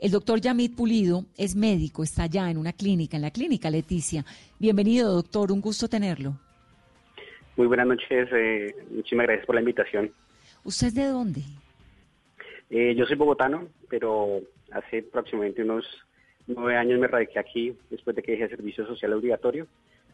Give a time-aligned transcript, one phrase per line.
[0.00, 4.24] El doctor Yamit Pulido es médico, está allá en una clínica, en la clínica Leticia.
[4.58, 6.38] Bienvenido, doctor, un gusto tenerlo.
[7.54, 10.10] Muy buenas noches, eh, muchísimas gracias por la invitación.
[10.64, 11.42] ¿Usted es de dónde?
[12.70, 14.40] Eh, yo soy bogotano, pero
[14.72, 15.84] hace aproximadamente unos
[16.46, 19.66] nueve años me radiqué aquí después de que dejé servicio social obligatorio.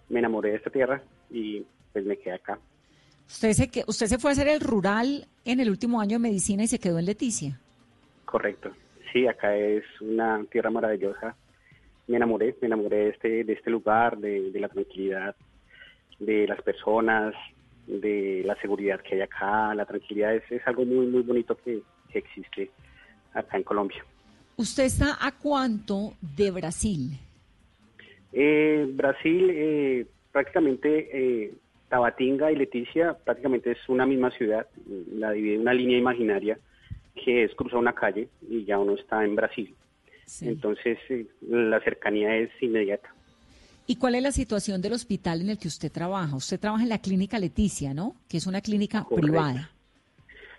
[0.09, 1.01] Me enamoré de esta tierra
[1.31, 2.59] y pues me quedé acá.
[3.29, 6.65] Usted se, usted se fue a hacer el rural en el último año de medicina
[6.65, 7.61] y se quedó en Leticia.
[8.25, 8.73] Correcto.
[9.17, 11.35] Sí, acá es una tierra maravillosa.
[12.07, 15.35] Me enamoré, me enamoré de este, de este lugar, de, la tranquilidad,
[16.19, 17.35] de las personas,
[17.87, 19.75] de la seguridad que hay acá.
[19.75, 21.81] La tranquilidad es, es algo muy, muy bonito que,
[22.13, 22.71] existe
[23.33, 24.05] acá en Colombia.
[24.59, 27.19] ¿Usted está a cuánto de Brasil?
[28.35, 31.55] Eh, Brasil, eh, prácticamente eh,
[31.89, 34.67] Tabatinga y Leticia prácticamente es una misma ciudad,
[35.11, 36.59] la divide una línea imaginaria
[37.27, 39.75] que es cruzar una calle y ya uno está en Brasil.
[40.43, 43.13] Entonces eh, la cercanía es inmediata.
[43.89, 46.37] ¿Y cuál es la situación del hospital en el que usted trabaja?
[46.37, 48.15] Usted trabaja en la clínica Leticia, ¿no?
[48.29, 49.71] Que es una clínica privada.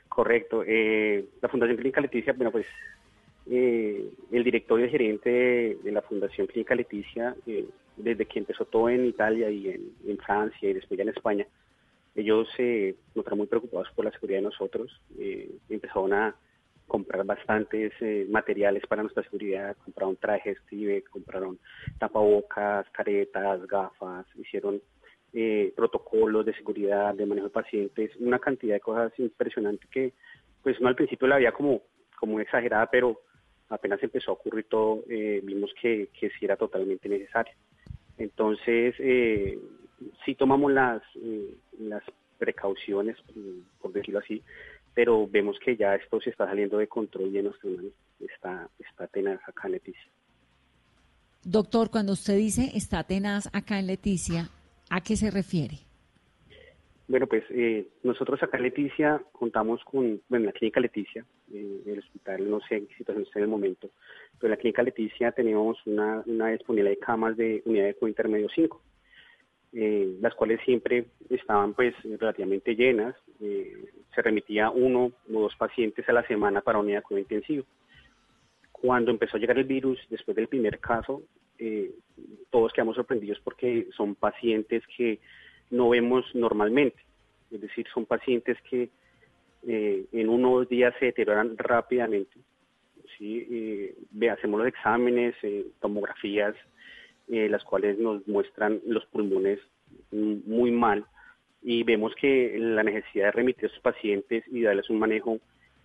[0.09, 0.63] Correcto.
[0.67, 2.65] Eh, la Fundación Clínica Leticia, bueno, pues
[3.49, 7.33] eh, el directorio y gerente de, la Fundación Clínica Leticia,
[7.95, 11.47] desde que empezó todo en Italia y en, Francia y después ya en España,
[12.13, 14.99] ellos se notaron muy preocupados por la seguridad de nosotros.
[15.69, 16.35] empezaron a
[16.87, 20.57] comprar bastantes eh, materiales para nuestra seguridad, compraron trajes,
[21.11, 21.59] compraron
[21.99, 24.81] tapabocas, caretas, gafas, hicieron
[25.33, 30.13] eh, protocolos de seguridad, de manejo de pacientes, una cantidad de cosas impresionantes que
[30.63, 31.81] pues uno al principio la veía como,
[32.19, 33.21] como exagerada, pero
[33.69, 37.53] apenas empezó a ocurrir todo, eh, vimos que, que sí era totalmente necesario.
[38.17, 39.59] Entonces, eh,
[40.25, 41.01] sí tomamos las,
[41.77, 42.03] las
[42.37, 43.17] precauciones,
[43.81, 44.41] por decirlo así,
[44.97, 47.69] pero vemos que ya esto se está saliendo de control y en nuestro
[48.19, 50.11] está, está tenaz acá en Leticia.
[51.43, 54.49] Doctor, cuando usted dice está tenaz acá en Leticia,
[54.89, 55.75] ¿a qué se refiere?
[57.07, 61.99] Bueno, pues eh, nosotros acá en Leticia contamos con, bueno, la clínica Leticia, eh, el
[61.99, 63.91] hospital, no sé en qué situación está en el momento,
[64.39, 68.09] pero en la clínica Leticia tenemos una, una disponibilidad de camas de unidad de cuidado
[68.09, 68.81] intermedio 5.
[69.73, 73.15] Eh, las cuales siempre estaban pues relativamente llenas.
[73.39, 77.65] Eh, se remitía uno o dos pacientes a la semana para unidad cuidado intensivo.
[78.71, 81.21] Cuando empezó a llegar el virus, después del primer caso,
[81.59, 81.91] eh,
[82.49, 85.19] todos quedamos sorprendidos porque son pacientes que
[85.69, 86.99] no vemos normalmente.
[87.51, 88.89] Es decir, son pacientes que
[89.63, 92.39] en unos días se deterioran rápidamente.
[93.17, 93.95] ¿sí?
[94.31, 95.35] hacemos los exámenes,
[95.81, 96.55] tomografías,
[97.29, 99.59] eh, las cuales nos muestran los pulmones
[100.11, 101.05] muy mal
[101.61, 105.35] y vemos que la necesidad de remitir a esos pacientes y darles un manejo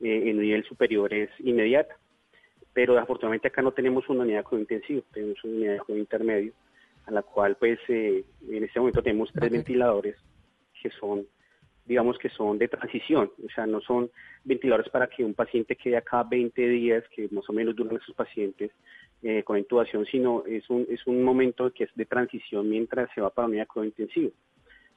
[0.01, 1.97] eh, en nivel superior es inmediata.
[2.73, 6.01] Pero afortunadamente acá no tenemos una unidad de cuidado intensivo, tenemos una unidad de cuidado
[6.01, 6.53] intermedio,
[7.07, 10.17] a la cual pues eh, en este momento tenemos tres ventiladores
[10.81, 11.27] que son
[11.85, 14.11] digamos que son de transición, o sea, no son
[14.45, 18.15] ventiladores para que un paciente quede acá 20 días, que más o menos duran esos
[18.15, 18.71] pacientes,
[19.23, 23.21] eh, con intubación, sino es un, es un momento que es de transición mientras se
[23.21, 24.31] va para una unidad de intensivo.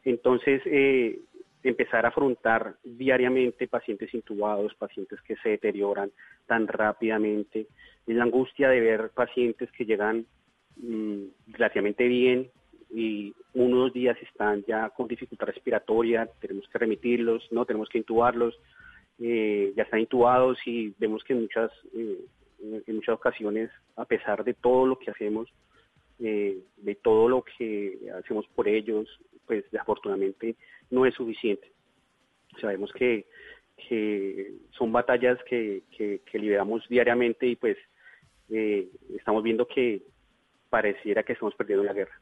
[0.05, 1.19] Entonces, eh,
[1.63, 6.11] empezar a afrontar diariamente pacientes intubados, pacientes que se deterioran
[6.45, 7.67] tan rápidamente,
[8.05, 10.25] la angustia de ver pacientes que llegan
[10.77, 12.51] mm, relativamente bien
[12.91, 18.59] y unos días están ya con dificultad respiratoria, tenemos que remitirlos, no tenemos que intubarlos,
[19.19, 21.72] eh, ya están intubados y vemos que muchas
[22.87, 25.49] en muchas ocasiones, a pesar de todo lo que hacemos,
[26.19, 29.07] eh, de todo lo que hacemos por ellos,
[29.45, 30.56] pues afortunadamente
[30.89, 31.72] no es suficiente.
[32.59, 33.25] Sabemos que,
[34.78, 37.78] son batallas que, que, liberamos diariamente y pues
[38.50, 40.03] eh, estamos viendo que
[40.69, 42.19] pareciera que estamos perdiendo la guerra.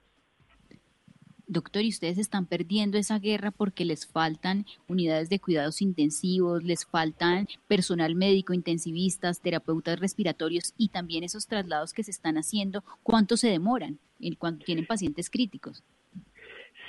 [1.45, 6.85] Doctor, y ustedes están perdiendo esa guerra porque les faltan unidades de cuidados intensivos, les
[6.85, 12.83] faltan personal médico, intensivistas, terapeutas respiratorios y también esos traslados que se están haciendo.
[13.03, 13.99] ¿Cuánto se demoran
[14.39, 15.83] cuando tienen pacientes críticos?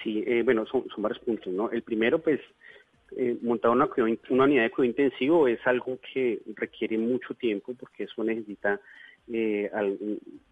[0.05, 1.71] Sí, eh, bueno, son, varios puntos, ¿no?
[1.71, 2.39] El primero, pues,
[3.17, 3.89] eh, montar una,
[4.29, 8.81] unidad de cuidado intensivo es algo que requiere mucho tiempo porque eso necesita
[9.33, 9.71] eh,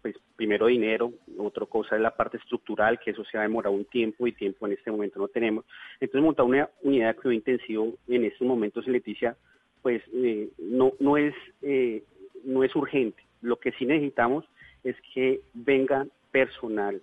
[0.01, 3.85] pues primero dinero, otra cosa es la parte estructural, que eso se ha demorado un
[3.85, 5.65] tiempo y tiempo en este momento no tenemos.
[5.99, 9.35] Entonces montar una unidad de cuidado intensivo en estos momentos, Leticia,
[9.83, 12.03] pues eh, no, no, es, eh,
[12.43, 13.21] no es urgente.
[13.41, 14.45] Lo que sí necesitamos
[14.83, 17.01] es que venga personal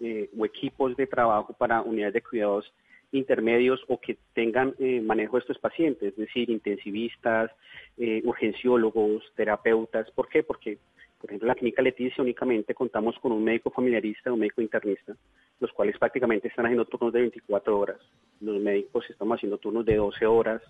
[0.00, 2.72] o equipos de trabajo para unidades de cuidados
[3.16, 7.50] intermedios o que tengan eh, manejo de estos pacientes, es decir, intensivistas,
[7.96, 10.10] eh, urgenciólogos, terapeutas.
[10.10, 10.42] ¿Por qué?
[10.42, 10.78] Porque,
[11.20, 15.14] por ejemplo, en la clínica Leticia únicamente contamos con un médico familiarista, un médico internista,
[15.60, 18.00] los cuales prácticamente están haciendo turnos de 24 horas.
[18.40, 20.62] Los médicos estamos haciendo turnos de 12 horas,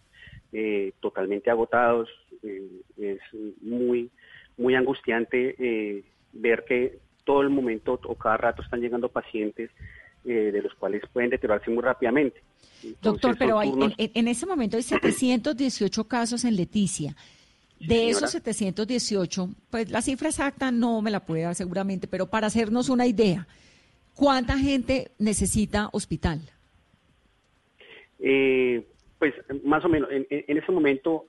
[0.52, 2.10] eh, totalmente agotados.
[2.98, 3.20] es
[3.62, 4.10] muy,
[4.58, 6.04] muy angustiante
[6.34, 9.70] ver que todo el momento o cada rato están llegando pacientes
[10.26, 12.40] eh, de los cuales pueden deteriorarse muy rápidamente.
[13.02, 17.14] Doctor, pero hay, en, ese momento hay 718 casos en Leticia.
[17.78, 22.46] De esos 718, pues la cifra exacta no me la puede dar seguramente, pero para
[22.46, 23.46] hacernos una idea,
[24.14, 26.40] ¿cuánta gente necesita hospital?
[28.20, 28.82] Eh,
[29.18, 29.34] pues
[29.64, 31.26] más o menos, en, ese momento,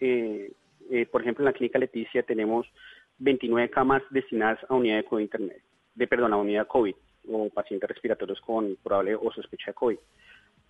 [0.00, 0.50] eh,
[1.12, 2.66] por ejemplo, en la clínica Leticia tenemos
[3.18, 5.62] 29 camas destinadas a unidad de COVID intermedio,
[5.94, 6.94] de perdón, a unidad COVID
[7.28, 9.98] o pacientes respiratorios con probable o sospecha de COVID.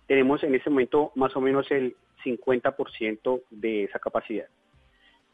[0.07, 4.47] Tenemos en este momento más o menos el 50% de esa capacidad.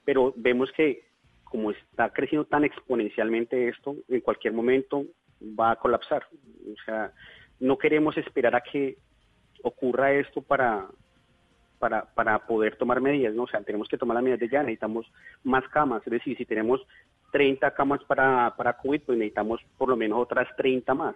[0.03, 1.05] Pero vemos que
[1.43, 5.05] como está creciendo tan exponencialmente esto, en cualquier momento
[5.39, 6.25] va a colapsar.
[6.65, 7.13] O sea,
[7.59, 8.97] no queremos esperar a que
[9.61, 10.87] ocurra esto para,
[12.15, 13.43] para, poder tomar medidas, ¿no?
[13.43, 15.05] O sea, tenemos que tomar las medidas de ya, necesitamos
[15.43, 16.81] más camas, es decir, si tenemos
[17.31, 21.15] 30 camas para, para COVID, pues necesitamos por lo menos otras 30 más,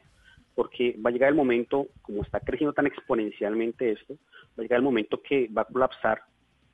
[0.55, 4.77] porque va a llegar el momento, como está creciendo tan exponencialmente esto, va a llegar
[4.77, 6.21] el momento que va a colapsar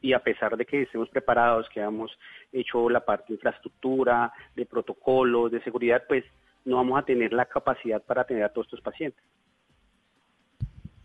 [0.01, 2.11] y a pesar de que estemos preparados, que hemos
[2.51, 6.25] hecho la parte de infraestructura, de protocolos, de seguridad, pues
[6.65, 9.23] no vamos a tener la capacidad para atender a todos estos pacientes.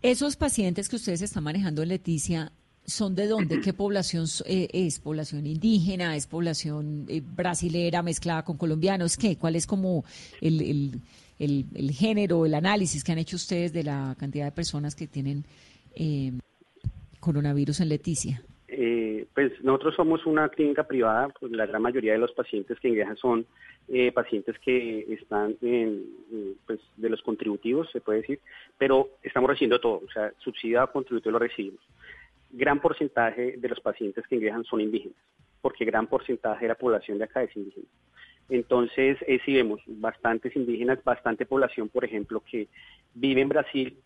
[0.01, 2.53] Esos pacientes que ustedes están manejando Leticia,
[2.89, 3.61] ¿Son de dónde?
[3.61, 4.99] ¿Qué población eh, es?
[4.99, 6.15] ¿Población indígena?
[6.15, 9.15] ¿Es población eh, brasilera mezclada con colombianos?
[9.15, 9.37] ¿Qué?
[9.37, 10.03] ¿Cuál es como
[10.41, 10.99] el,
[11.37, 15.45] el, género, el análisis que han hecho ustedes de la cantidad de personas que tienen
[15.95, 16.31] eh,
[17.19, 18.41] coronavirus en Leticia?
[19.33, 23.15] pues nosotros somos una clínica privada, pues la gran mayoría de los pacientes que ingresan
[23.17, 23.45] son
[24.13, 26.05] pacientes que están en,
[26.65, 28.39] pues, de los contributivos, se puede decir,
[28.77, 31.81] pero estamos recibiendo todo, o sea, subsidiado contributivo lo recibimos
[32.51, 35.17] gran porcentaje de los pacientes que ingresan son indígenas,
[35.61, 37.87] porque gran porcentaje de la población de acá es indígena.
[38.49, 42.67] Entonces, eh, si vemos bastantes indígenas, bastante población, por ejemplo, que
[43.13, 43.97] vive en Brasil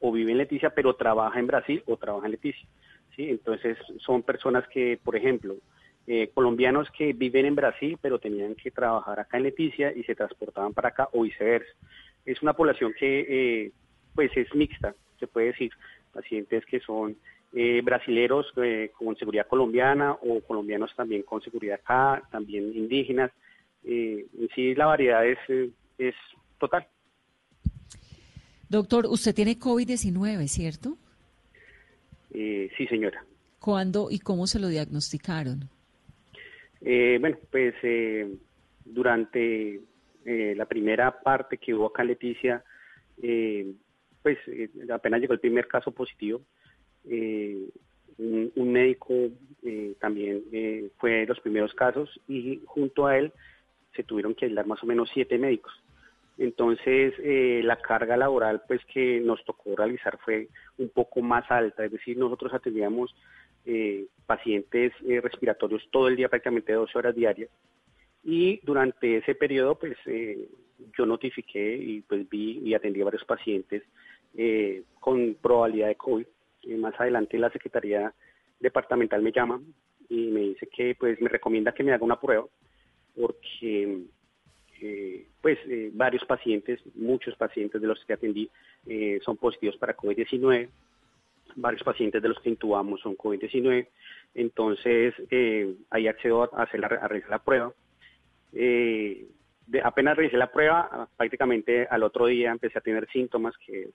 [0.00, 2.68] o vive en Leticia, pero trabaja en Brasil o trabaja en Leticia.
[3.14, 3.30] ¿sí?
[3.30, 5.56] Entonces, son personas que, por ejemplo,
[6.06, 10.14] eh, colombianos que viven en Brasil, pero tenían que trabajar acá en Leticia y se
[10.14, 11.72] transportaban para acá o viceversa.
[12.26, 13.72] Es una población que, eh,
[14.14, 15.72] pues, es mixta, se puede decir,
[16.12, 17.16] pacientes que son
[17.52, 23.30] eh, brasileros eh, con seguridad colombiana o colombianos también con seguridad acá, también indígenas.
[23.84, 25.38] Eh, en sí, la variedad es,
[25.96, 26.14] es
[26.58, 26.86] total.
[28.68, 30.98] Doctor, usted tiene COVID-19, ¿cierto?
[32.30, 33.24] sí, señora.
[33.58, 35.70] ¿Cuándo y cómo se lo diagnosticaron?
[36.82, 37.74] bueno, pues
[38.84, 39.80] durante
[40.24, 42.62] la primera parte que hubo acá en Leticia,
[44.22, 44.38] pues
[44.92, 46.42] apenas llegó el primer caso positivo,
[47.08, 47.68] eh,
[48.18, 49.14] un, médico
[49.62, 53.32] eh, también eh, fue de los primeros casos y junto a él
[53.94, 55.72] se tuvieron que aislar más o menos siete médicos.
[56.38, 57.14] Entonces,
[57.64, 62.18] la carga laboral pues que nos tocó realizar fue un poco más alta, es decir,
[62.18, 63.14] nosotros atendíamos
[64.26, 64.92] pacientes
[65.22, 67.48] respiratorios todo el día, prácticamente 12 horas diarias,
[68.22, 69.96] y durante ese periodo pues
[70.98, 73.82] yo notifiqué y pues vi y atendí a varios pacientes
[75.00, 76.26] con probabilidad de COVID
[76.76, 78.12] más adelante la Secretaría
[78.58, 79.60] Departamental me llama
[80.08, 82.46] y me dice que pues me recomienda que me haga una prueba
[83.14, 84.06] porque
[84.80, 88.50] eh, pues eh, varios pacientes, muchos pacientes de los que atendí
[88.86, 90.68] eh, son positivos para COVID-19,
[91.56, 93.86] varios pacientes de los que intubamos son COVID-19,
[94.34, 95.14] entonces
[95.90, 97.72] ahí accedo a, hacer la, a realizar la prueba.
[98.52, 103.90] De, apenas realicé la prueba, prácticamente al otro día empecé a tener síntomas que es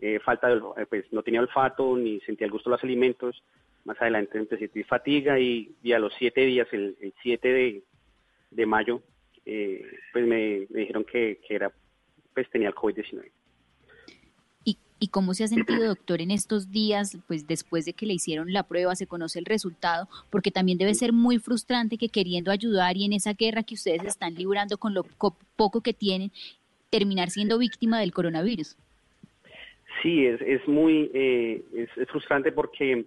[0.00, 3.42] eh, falta de, eh, pues no tenía olfato ni sentía el gusto de los alimentos.
[3.84, 7.82] Más adelante empecé a sentir fatiga y, a los siete días, el, 7
[8.50, 9.02] de, mayo,
[9.46, 11.72] eh, pues me, dijeron que, era,
[12.34, 13.30] pues tenía el COVID-19.
[14.64, 18.14] ¿Y, ¿Y cómo se ha sentido, doctor, en estos días, pues después de que le
[18.14, 20.08] hicieron la prueba, se conoce el resultado?
[20.28, 24.04] Porque también debe ser muy frustrante que queriendo ayudar y en esa guerra que ustedes
[24.04, 25.04] están librando con lo
[25.56, 26.30] poco que tienen,
[26.90, 28.76] terminar siendo víctima del coronavirus.
[30.02, 33.06] Sí, es, es muy eh, es, frustrante porque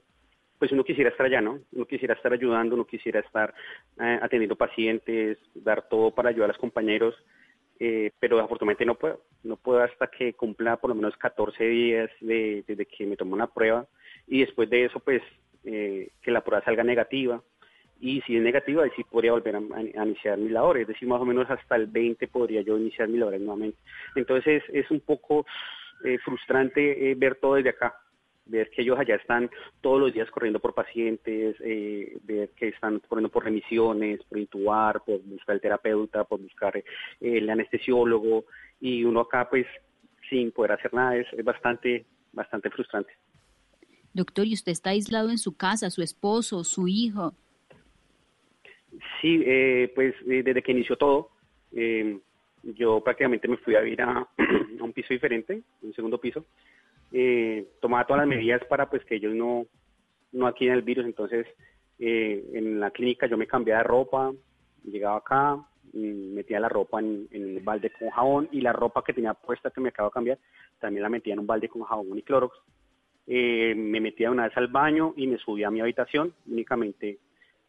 [0.59, 1.59] pues uno quisiera estar allá, ¿no?
[1.71, 3.53] Uno quisiera estar ayudando, uno quisiera estar
[3.99, 7.15] eh, atendiendo pacientes, dar todo para ayudar a los compañeros,
[7.79, 9.21] eh, pero afortunadamente no puedo.
[9.43, 13.33] no puedo hasta que cumpla por lo menos 14 días de, desde que me tomó
[13.33, 13.87] una prueba
[14.27, 15.23] y después de eso pues
[15.63, 17.41] eh, que la prueba salga negativa
[18.01, 21.25] y si es negativa, sí podría volver a, iniciar mis labores, es decir, más o
[21.25, 23.77] menos hasta el 20 podría yo iniciar mis labores nuevamente.
[24.15, 25.45] Entonces es, un poco
[26.03, 27.95] eh, frustrante eh, ver todo desde acá,
[28.45, 29.49] ver que ellos allá están
[29.81, 35.01] todos los días corriendo por pacientes, eh, ver que están corriendo por remisiones, por intubar,
[35.05, 36.83] por buscar el terapeuta, por buscar
[37.19, 38.45] el anestesiólogo,
[38.79, 39.67] y uno acá pues
[40.29, 43.11] sin poder hacer nada es, es bastante, bastante frustrante.
[44.13, 47.33] Doctor, ¿y usted está aislado en su casa, su esposo, su hijo?
[49.21, 51.29] Sí, eh, pues eh, desde que inició todo,
[51.71, 52.19] eh,
[52.63, 54.27] yo prácticamente me fui a vivir a,
[54.83, 56.45] un piso diferente, un segundo piso.
[57.79, 59.65] tomaba todas las medidas para pues que ellos no,
[60.31, 61.05] no adquieran el virus.
[61.05, 61.47] Entonces,
[61.99, 64.31] en la clínica yo me cambiaba de ropa,
[64.83, 65.55] llegaba acá,
[65.93, 69.33] mm, metía la ropa en, en un balde con jabón y la ropa que tenía
[69.33, 70.39] puesta que me acabo de cambiar,
[70.79, 72.57] también la metía en un balde con jabón y clorox.
[73.27, 77.19] me metía una vez al baño y me subía a mi habitación, únicamente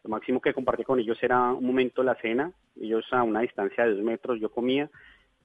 [0.03, 3.85] lo máximo que compartí con ellos era un momento la cena, ellos a una distancia
[3.85, 4.89] de dos metros, yo comía,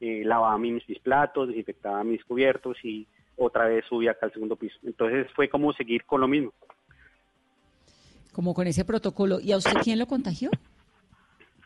[0.00, 4.57] eh, lavaba mis, mis platos, desinfectaba mis cubiertos y otra vez subía acá al segundo
[4.57, 4.76] piso.
[4.83, 6.52] Entonces fue como seguir con lo mismo.
[8.33, 9.40] Como con ese protocolo.
[9.40, 10.50] ¿Y a usted quién lo contagió?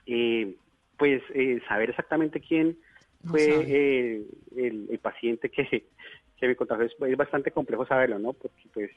[0.06, 0.56] Eh,
[0.96, 2.78] pues eh, saber exactamente quién
[3.24, 4.24] fue
[4.56, 5.64] el, paciente que,
[6.36, 8.32] que me contagió es, es, bastante complejo saberlo, ¿no?
[8.32, 8.90] Porque pues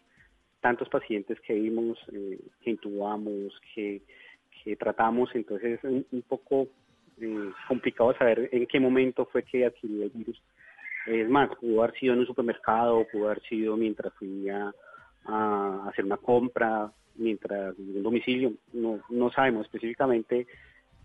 [0.65, 4.01] tantos pacientes que vimos, eh, que intubamos, que,
[4.79, 6.67] tratamos, entonces es un, poco
[7.21, 10.41] eh, complicado saber en qué momento fue que adquirió el virus.
[11.07, 14.73] Es más, pudo haber sido en un supermercado, pudo haber sido mientras fui a,
[15.87, 20.45] hacer una compra, mientras en un domicilio, no, no sabemos específicamente,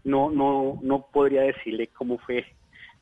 [0.04, 2.44] no, no, no podría decirle cómo fue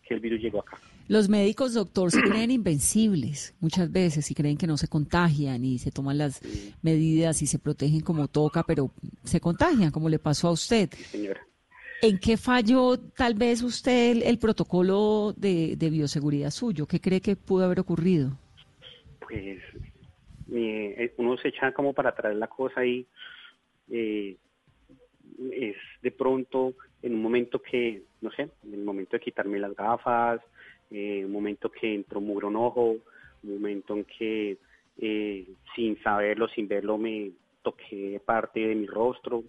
[0.06, 0.78] que el virus llegó acá.
[1.08, 5.78] Los médicos, doctor, se creen invencibles muchas veces y creen que no se contagian y
[5.78, 6.40] se toman las
[6.82, 8.90] medidas y se protegen como toca, pero
[9.24, 10.90] se contagian, como le pasó a usted.
[10.90, 11.40] señora.
[12.02, 16.86] ¿En qué falló tal vez usted el, protocolo de, bioseguridad suyo?
[16.86, 18.38] ¿Qué cree que pudo haber ocurrido?
[19.20, 19.58] Pues
[20.52, 23.06] eh, uno se echa como para traer la cosa y
[23.90, 24.36] eh,
[25.52, 29.74] es de pronto en un momento que, no sé, en el momento de quitarme las
[29.74, 30.40] gafas,
[30.90, 32.96] eh, un momento que entró mugre un ojo,
[33.42, 34.58] un momento en que
[34.98, 37.30] eh, sin saberlo, sin verlo, me
[37.62, 39.44] toqué parte de mi rostro.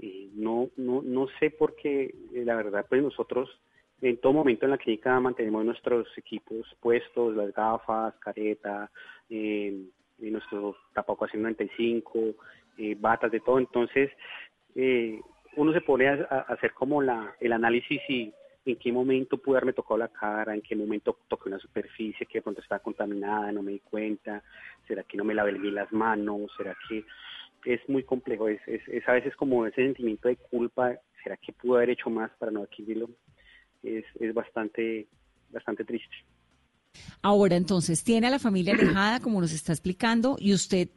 [0.00, 3.50] Eh, no, no, no sé por qué, la verdad, pues nosotros
[4.00, 8.90] en todo momento en la clínica mantenemos nuestros equipos puestos, las gafas, careta,
[9.28, 9.76] eh,
[10.18, 12.34] nuestro tapabocas 95,
[12.98, 13.58] batas de todo.
[13.58, 14.10] Entonces,
[15.56, 16.14] uno se pone a,
[16.48, 18.32] hacer como la, el análisis y
[18.64, 22.38] en qué momento pude haberme tocado la cara, en qué momento toqué una superficie que
[22.38, 24.42] de pronto estaba contaminada, no me di cuenta,
[24.86, 27.04] será que no me lavé las manos, será que
[27.68, 31.76] es muy complejo, es, es, a veces como ese sentimiento de culpa, será que pude
[31.76, 33.10] haber hecho más para no adquirirlo,
[33.82, 35.06] es, es bastante,
[35.50, 36.16] bastante triste.
[37.20, 40.88] Ahora entonces, tiene a la familia alejada, como nos está explicando, y usted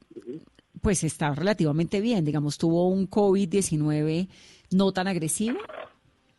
[0.81, 4.29] pues está relativamente bien, digamos, tuvo un COVID-19
[4.71, 5.59] no tan agresivo.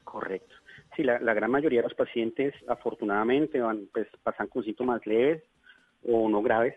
[0.02, 0.54] Correcto.
[0.96, 5.42] Sí, la, gran mayoría de los pacientes afortunadamente van, pues, pasan con síntomas leves
[6.02, 6.74] o no graves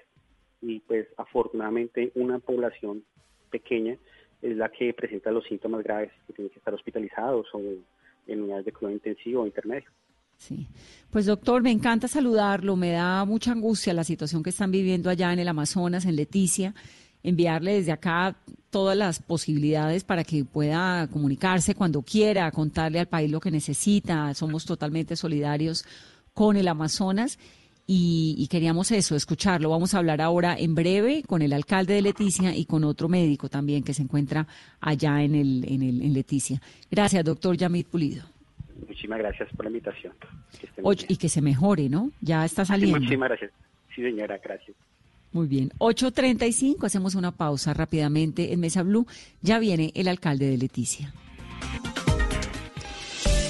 [0.61, 3.03] y pues afortunadamente una población
[3.45, 3.97] pequeña
[4.41, 7.59] es la que presenta los síntomas graves que tienen que estar hospitalizados o
[8.27, 9.89] en unidades de cuidado intensivo o intermedio.
[10.37, 10.67] Sí,
[11.11, 15.31] pues doctor, me encanta saludarlo, me da mucha angustia la situación que están viviendo allá
[15.31, 16.73] en el Amazonas, en Leticia
[17.25, 18.35] enviarle desde acá
[18.69, 24.31] todas las posibilidades para que pueda comunicarse cuando quiera, contarle al país lo que necesita.
[24.35, 25.85] Somos totalmente solidarios
[26.35, 27.39] con el Amazonas
[27.87, 29.69] y, queríamos eso, escucharlo.
[29.69, 33.47] Vamos a hablar ahora en breve con el alcalde de Leticia y con otro médico
[33.47, 34.47] también que se encuentra
[34.79, 36.59] allá en, el, en, el, en Leticia.
[36.89, 38.23] Gracias, doctor Yamit Pulido.
[38.87, 40.13] Muchísimas gracias por la invitación.
[41.07, 42.11] y que se mejore, ¿no?
[42.21, 42.97] Ya está saliendo.
[42.97, 43.51] muchísimas gracias.
[43.95, 44.75] Sí, señora, gracias.
[45.31, 49.05] Muy bien, 8.35, hacemos una pausa rápidamente en Mesa Blue.
[49.41, 51.13] Ya viene el alcalde de Leticia.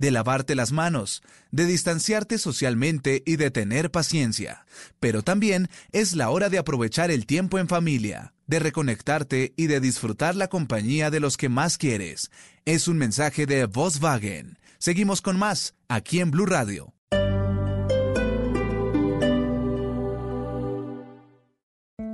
[0.00, 4.64] De lavarte las manos, de distanciarte socialmente y de tener paciencia.
[4.98, 9.78] Pero también es la hora de aprovechar el tiempo en familia, de reconectarte y de
[9.78, 12.30] disfrutar la compañía de los que más quieres.
[12.64, 14.58] Es un mensaje de Volkswagen.
[14.78, 16.94] Seguimos con más aquí en Blue Radio.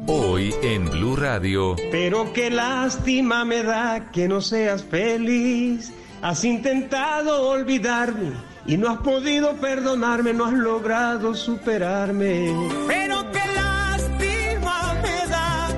[0.09, 1.77] Hoy en Blue Radio.
[1.93, 5.93] Pero qué lástima me da que no seas feliz.
[6.27, 8.33] Has intentado olvidarme
[8.67, 12.53] y no has podido perdonarme, no has logrado superarme.
[12.89, 15.69] Pero qué lástima me da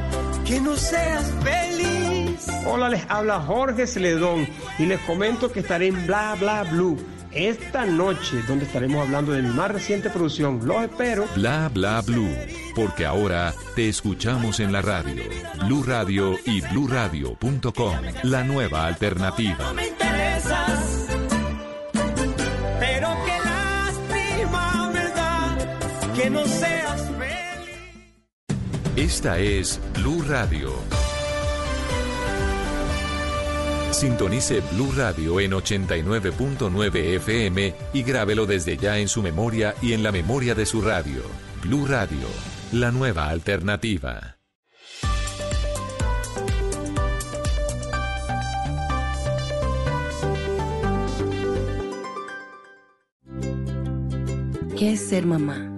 [0.47, 2.47] que no seas feliz.
[2.65, 6.97] Hola, les habla Jorge Celedón y les comento que estaré en Bla Bla Blue
[7.31, 10.67] esta noche, donde estaremos hablando de mi más reciente producción.
[10.67, 11.27] Los espero.
[11.35, 12.35] Bla Bla Blue,
[12.75, 15.25] porque ahora te escuchamos en la radio.
[15.67, 19.75] Blue Radio y bluradio.com, la nueva alternativa.
[26.29, 28.57] Que no seas feliz.
[28.97, 30.73] Esta es Blue Radio.
[33.93, 40.03] Sintonice Blue Radio en 89.9 FM y grábelo desde ya en su memoria y en
[40.03, 41.23] la memoria de su radio.
[41.63, 42.29] Blue Radio,
[42.73, 44.37] la nueva alternativa.
[54.77, 55.78] ¿Qué es ser mamá?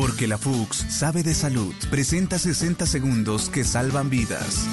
[0.00, 1.74] Porque la FUX sabe de salud.
[1.90, 4.66] Presenta 60 segundos que salvan vidas.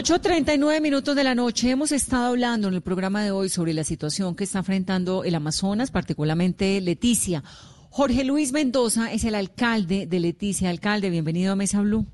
[0.00, 1.72] Ocho treinta y nueve minutos de la noche.
[1.72, 5.34] Hemos estado hablando en el programa de hoy sobre la situación que está enfrentando el
[5.34, 7.42] Amazonas, particularmente Leticia.
[7.90, 10.70] Jorge Luis Mendoza es el alcalde de Leticia.
[10.70, 12.06] Alcalde, bienvenido a Mesa Blue.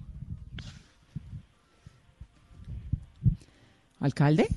[4.00, 4.48] ¿Alcalde?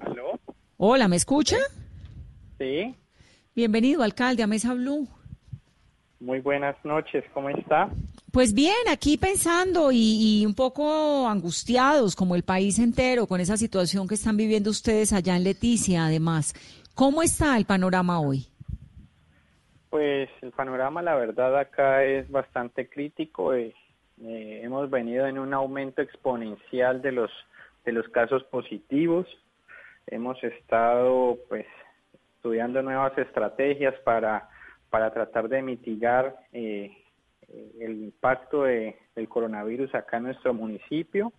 [0.00, 0.40] ¿Aló?
[0.78, 1.58] Hola, ¿me escucha?
[2.58, 2.94] Sí.
[3.54, 5.06] Bienvenido, alcalde, a Mesa Blue.
[6.18, 7.90] Muy buenas noches, ¿cómo está?
[8.32, 14.06] Pues bien, aquí pensando y, un poco angustiados como el país entero con esa situación
[14.06, 16.54] que están viviendo ustedes allá en Leticia, además.
[16.94, 18.46] ¿Cómo está el panorama hoy?
[19.88, 23.54] Pues el panorama, la verdad, acá es bastante crítico.
[23.54, 23.74] Eh,
[24.22, 27.30] Eh, hemos venido en un aumento exponencial de los
[27.86, 29.26] de los casos positivos.
[30.06, 31.66] Hemos estado pues
[32.36, 34.48] estudiando nuevas estrategias para,
[34.90, 36.90] para tratar de mitigar eh,
[37.80, 41.32] el impacto de, del coronavirus acá en nuestro municipio.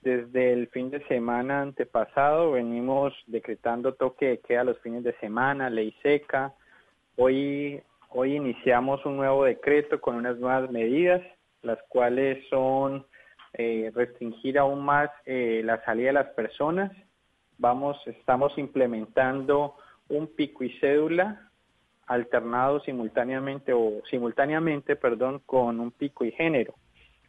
[0.00, 5.70] Desde el fin de semana antepasado venimos decretando toque de queda los fines de semana,
[5.70, 6.54] ley seca.
[7.16, 11.22] Hoy, hoy iniciamos un nuevo decreto con unas nuevas medidas,
[11.62, 13.06] las cuales son
[13.52, 16.90] eh, restringir aún más eh, la salida de las personas.
[17.58, 19.76] Vamos, estamos implementando
[20.08, 21.51] un pico y cédula
[22.12, 26.74] alternado simultáneamente o simultáneamente, perdón, con un pico y género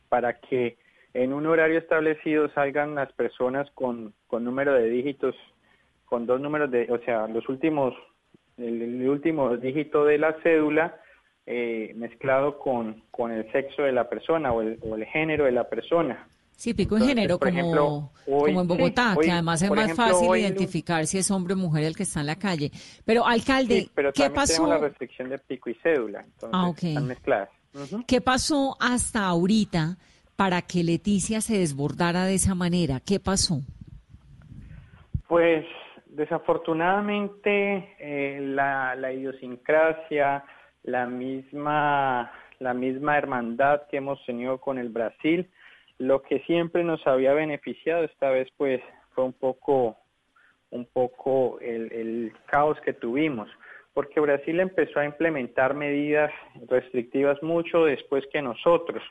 [0.09, 0.77] para que
[1.13, 5.35] en un horario establecido salgan las personas con, con número de dígitos,
[6.05, 7.95] con dos números de, o sea, los últimos,
[8.57, 10.99] el, último dígito de la cédula
[11.45, 15.51] eh, mezclado con, con el sexo de la persona o el, o el género de
[15.51, 16.27] la persona.
[16.55, 21.17] Sí, pico y género, como, como en Bogotá, que además es más fácil identificar si
[21.17, 22.71] es hombre o mujer el que está en la calle.
[23.05, 24.65] Pero, alcalde, ¿qué pasó?
[24.67, 27.49] la restricción de pico y cédula, entonces ah, están mezcladas.
[28.07, 29.97] ¿Qué pasó hasta ahorita
[30.35, 32.99] para que Leticia se desbordara de esa manera?
[32.99, 33.61] ¿Qué pasó?
[35.27, 35.65] Pues
[36.07, 40.43] desafortunadamente eh, la, la idiosincrasia,
[40.83, 45.49] la misma, la misma hermandad que hemos tenido con el Brasil,
[46.07, 49.97] lo que siempre nos había beneficiado esta vez pues fue un poco
[50.69, 53.49] un poco el, caos que tuvimos
[53.93, 56.31] porque Brasil empezó a implementar medidas
[56.67, 59.03] restrictivas mucho después que nosotros.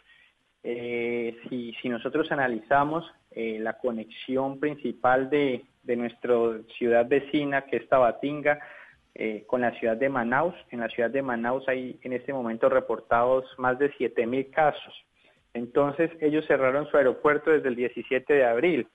[0.64, 6.34] Eh, si, si, nosotros analizamos eh, la conexión principal de, de nuestra
[6.78, 8.58] ciudad vecina, que es Tabatinga,
[9.14, 12.68] eh, con la ciudad de Manaus, en la ciudad de Manaus hay en este momento
[12.68, 14.94] reportados más de 7.000 casos.
[15.54, 18.88] Entonces ellos cerraron su aeropuerto desde el 17 de abril.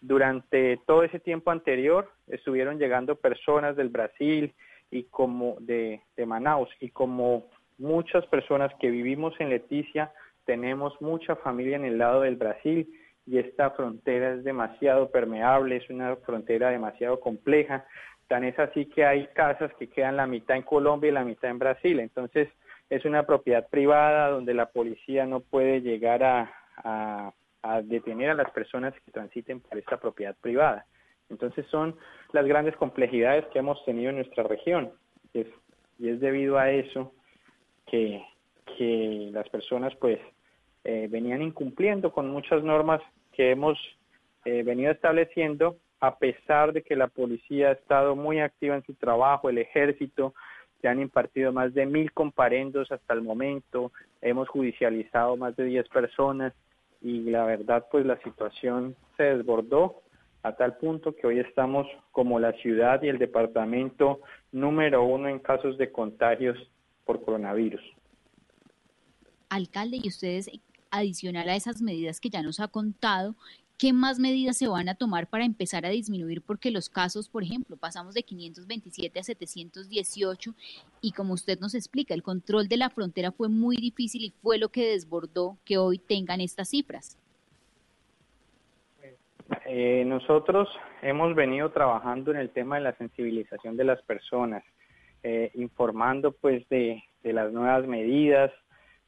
[0.00, 4.54] Durante todo ese tiempo anterior estuvieron llegando personas del Brasil
[4.90, 7.46] y como de, de Manaus y como
[7.78, 10.12] muchas personas que vivimos en Leticia
[10.48, 12.88] tenemos mucha familia en el lado del Brasil
[13.26, 17.84] y esta frontera es demasiado permeable, es una frontera demasiado compleja.
[18.26, 21.50] Tan es así que hay casas que quedan la mitad en Colombia y la mitad
[21.50, 22.00] en Brasil.
[22.00, 22.48] Entonces,
[22.90, 26.54] es una propiedad privada donde la policía no puede llegar a,
[27.82, 30.86] detener a las personas que transiten por esta propiedad privada.
[31.28, 31.96] Entonces son
[32.32, 34.90] las grandes complejidades que hemos tenido en nuestra región
[35.34, 37.12] y es, debido a eso
[37.86, 38.24] que,
[38.78, 40.20] las personas pues
[40.84, 43.76] eh, venían incumpliendo con muchas normas que hemos
[44.44, 48.94] eh, venido estableciendo a pesar de que la policía ha estado muy activa en su
[48.94, 50.34] trabajo, el ejército,
[50.80, 55.88] se han impartido más de mil comparendos hasta el momento, hemos judicializado más de diez
[55.88, 56.52] personas
[57.00, 60.02] y la verdad pues la situación se desbordó
[60.42, 64.20] a tal punto que hoy estamos como la ciudad y el departamento
[64.52, 66.56] número uno en casos de contagios
[67.04, 67.82] por coronavirus.
[69.48, 70.50] Alcalde, y ustedes,
[70.90, 73.34] adicional a esas medidas que ya nos ha contado,
[73.78, 76.42] ¿Qué más medidas se van a tomar para empezar a disminuir?
[76.42, 80.52] Porque los casos, por ejemplo, pasamos de 527 a 718
[81.00, 84.58] y como usted nos explica, el control de la frontera fue muy difícil y fue
[84.58, 87.16] lo que desbordó que hoy tengan estas cifras.
[89.64, 90.68] Eh, nosotros
[91.00, 94.64] hemos venido trabajando en el tema de la sensibilización de las personas,
[95.22, 98.50] eh, informando pues de, las nuevas medidas,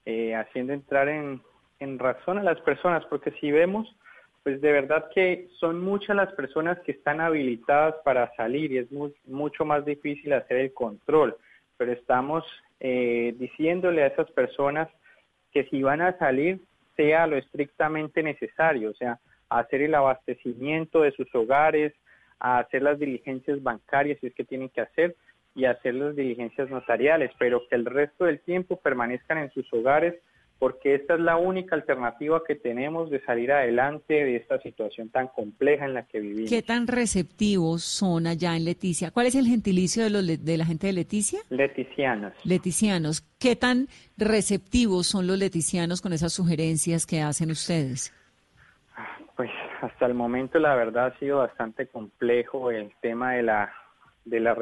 [0.06, 1.42] eh, haciendo entrar en,
[1.80, 3.88] en razón a las personas, porque si vemos
[4.42, 8.88] pues de verdad que son muchas las personas que están habilitadas para salir y es
[9.26, 11.36] mucho más difícil hacer el control,
[11.76, 12.44] pero estamos
[12.80, 14.88] eh, diciéndole a esas personas
[15.52, 16.60] que si van a salir
[16.96, 21.92] sea lo estrictamente necesario, o sea, hacer el abastecimiento de sus hogares,
[22.38, 25.14] a hacer las diligencias bancarias si es que tienen que hacer
[25.54, 30.14] y hacer las diligencias notariales, pero que el resto del tiempo permanezcan en sus hogares
[30.60, 35.28] porque esta es la única alternativa que tenemos de salir adelante de esta situación tan
[35.28, 36.50] compleja en la que vivimos.
[36.50, 39.10] ¿Qué tan receptivos son allá en Leticia?
[39.10, 41.40] ¿Cuál es el gentilicio de, los, de la gente de Leticia?
[41.48, 42.34] Leticianos.
[42.44, 43.22] Leticianos.
[43.38, 43.86] ¿Qué tan
[44.18, 48.12] receptivos son los leticianos con esas sugerencias que hacen ustedes?
[49.36, 53.72] Pues hasta el momento la verdad ha sido bastante complejo el tema de la
[54.26, 54.54] de la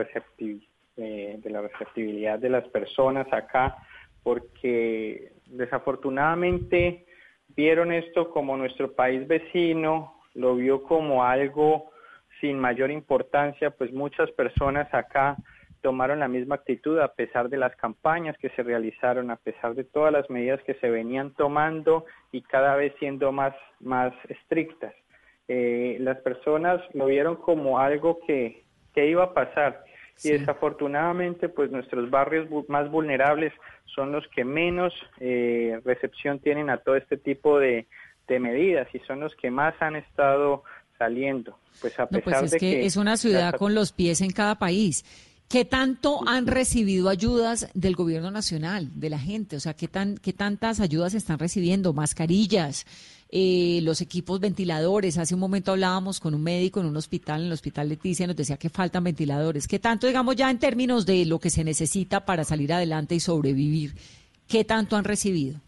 [0.97, 3.79] eh, de la receptibilidad de las personas acá
[4.23, 7.07] porque desafortunadamente
[7.57, 11.91] vieron esto como nuestro país vecino, lo vio como algo
[12.41, 15.37] sin mayor importancia, pues muchas personas acá
[15.81, 19.85] tomaron la misma actitud a pesar de las campañas que se realizaron, a pesar de
[19.85, 24.95] todas las medidas que se venían tomando y cada vez siendo más, más estrictas.
[25.47, 29.85] Eh, las personas lo vieron como algo que, que iba a pasar
[30.25, 33.53] y desafortunadamente pues nuestros barrios más vulnerables
[33.87, 37.87] son los que menos eh, recepción tienen a todo este tipo de,
[38.27, 40.63] de medidas y son los que más han estado
[40.99, 41.59] saliendo.
[41.81, 44.57] Pues a pues pesar es de que, es una ciudad con los pies en cada
[44.57, 45.05] país.
[45.49, 49.57] ¿Qué tanto han recibido ayudas del gobierno nacional, de la gente?
[49.57, 51.95] O sea, ¿qué, tan, qué tantas ayudas están recibiendo?
[51.95, 52.85] Mascarillas,
[53.31, 55.17] eh, los equipos ventiladores.
[55.17, 58.37] Hace un momento hablábamos con un médico en un hospital, en el hospital Leticia, nos
[58.37, 59.67] decía que faltan ventiladores.
[59.67, 63.21] ¿Qué tanto, digamos, ya en términos de lo que se necesita para salir adelante y
[63.21, 63.95] sobrevivir,
[64.49, 65.61] qué tanto han recibido?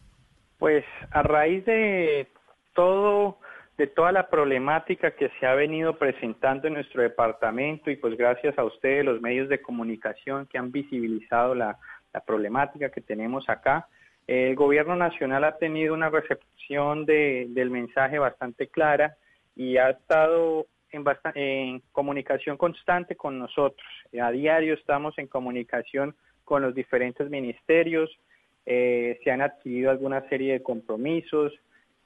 [0.58, 2.28] Pues a raíz de
[2.74, 3.38] todo
[3.80, 8.58] de toda la problemática que se ha venido presentando en nuestro departamento y pues gracias
[8.58, 11.78] a ustedes, los medios de comunicación que han visibilizado la,
[12.26, 13.88] problemática que tenemos acá,
[14.26, 19.16] el gobierno nacional ha tenido una recepción de, del mensaje bastante clara
[19.56, 21.02] y ha estado en,
[21.34, 23.88] en comunicación constante con nosotros.
[24.20, 26.14] A diario estamos en comunicación
[26.44, 28.10] con los diferentes ministerios,
[28.66, 31.54] eh, se han adquirido alguna serie de compromisos,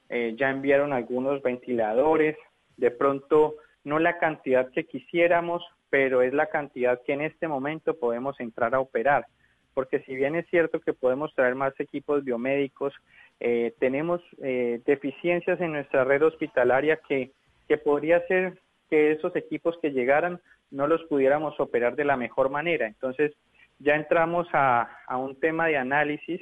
[0.08, 2.36] eh, ya enviaron algunos ventiladores,
[2.76, 7.94] de pronto no la cantidad que quisiéramos, pero es la cantidad que en este momento
[7.94, 9.26] podemos entrar a operar.
[9.74, 12.94] Porque si bien es cierto que podemos traer más equipos biomédicos,
[13.40, 17.32] eh, tenemos eh, deficiencias en nuestra red hospitalaria que,
[17.68, 20.40] que podría ser que esos equipos que llegaran
[20.70, 22.86] no los pudiéramos operar de la mejor manera.
[22.86, 23.32] Entonces
[23.78, 26.40] ya entramos a, a un tema de análisis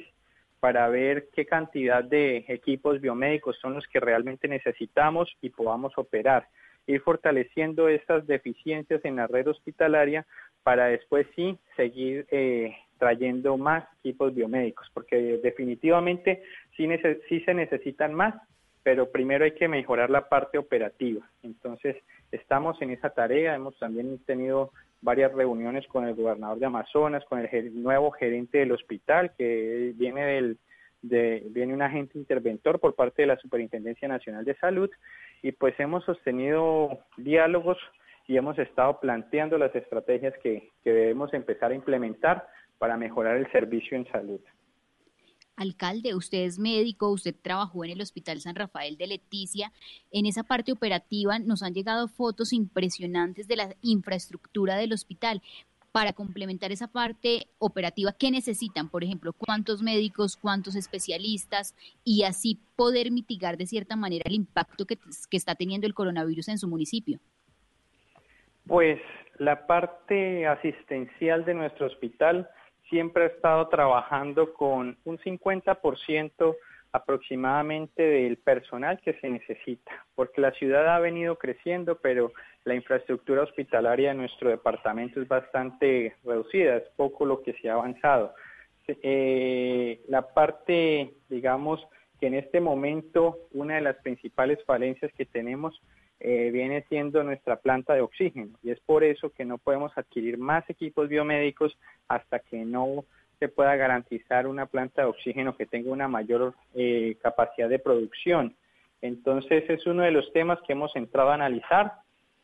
[0.63, 6.47] para ver qué cantidad de equipos biomédicos son los que realmente necesitamos y podamos operar.
[6.87, 10.25] Ir fortaleciendo estas deficiencias en la red hospitalaria
[10.63, 16.41] para después sí seguir eh, trayendo más equipos biomédicos, porque definitivamente
[16.77, 16.87] sí,
[17.27, 18.33] sí se necesitan más,
[18.83, 21.29] pero primero hay que mejorar la parte operativa.
[21.41, 21.97] Entonces,
[22.31, 24.71] estamos en esa tarea, hemos también tenido
[25.03, 30.25] varias reuniones con el gobernador de Amazonas, con el nuevo gerente del hospital, que viene
[30.25, 30.57] del
[31.01, 34.89] de, viene un agente interventor por parte de la Superintendencia Nacional de Salud
[35.41, 37.77] y pues hemos sostenido diálogos
[38.25, 43.51] y hemos estado planteando las estrategias que, que debemos empezar a implementar para mejorar el
[43.51, 44.39] servicio en salud.
[45.55, 49.71] Alcalde, usted es médico, usted trabajó en el Hospital San Rafael de Leticia.
[50.11, 55.41] En esa parte operativa nos han llegado fotos impresionantes de la infraestructura del hospital.
[55.91, 58.89] Para complementar esa parte operativa, ¿qué necesitan?
[58.89, 61.75] Por ejemplo, ¿cuántos médicos, cuántos especialistas?
[62.03, 66.47] Y así poder mitigar de cierta manera el impacto que, que está teniendo el coronavirus
[66.47, 67.19] en su municipio.
[68.65, 68.99] Pues
[69.37, 72.49] la parte asistencial de nuestro hospital
[72.89, 76.55] siempre ha estado trabajando con un 50%
[76.91, 82.31] aproximadamente del personal que se necesita, porque la ciudad ha venido creciendo, pero
[82.65, 87.73] la infraestructura hospitalaria de nuestro departamento es bastante reducida, es poco lo que se ha
[87.73, 88.33] avanzado.
[88.87, 91.85] Eh, la parte, digamos,
[92.19, 95.81] que en este momento una de las principales falencias que tenemos
[96.25, 100.37] eh, viene siendo nuestra planta de oxígeno y es por eso que no podemos adquirir
[100.37, 103.03] más equipos biomédicos hasta que no
[103.39, 108.55] se pueda garantizar una planta de oxígeno que tenga una mayor eh, capacidad de producción.
[109.01, 111.91] Entonces es uno de los temas que hemos entrado a analizar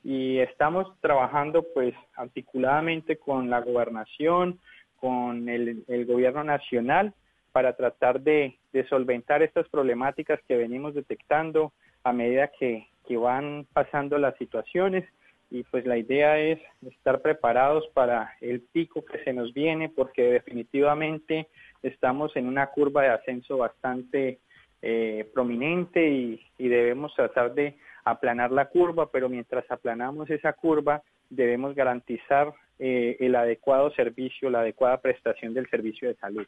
[0.04, 4.60] y estamos trabajando pues articuladamente con la gobernación,
[4.98, 7.14] con el, gobierno nacional
[7.54, 11.72] para tratar de, de solventar estas problemáticas que venimos detectando
[12.04, 15.04] a medida que, que van pasando las situaciones
[15.50, 20.22] y pues la idea es estar preparados para el pico que se nos viene porque
[20.22, 21.48] definitivamente
[21.82, 24.42] estamos en una curva de ascenso bastante
[24.84, 31.74] eh, prominente y, debemos tratar de aplanar la curva, pero mientras aplanamos esa curva debemos
[31.74, 36.46] garantizar eh, el adecuado servicio, la adecuada prestación del servicio de salud.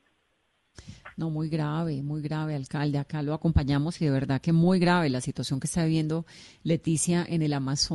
[1.21, 2.97] No, muy grave, muy grave, alcalde.
[2.97, 6.25] Acá lo acompañamos y de verdad que muy grave la situación que está viviendo
[6.63, 7.91] Leticia en el Amazonas.